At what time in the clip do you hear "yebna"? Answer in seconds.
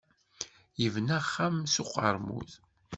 0.81-1.17